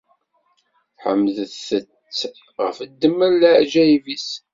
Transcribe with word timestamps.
Ḥemdet- 1.03 1.77
t 2.17 2.19
ɣef 2.63 2.77
ddemma 2.91 3.27
n 3.31 3.37
leɛǧayeb-is! 3.41 4.29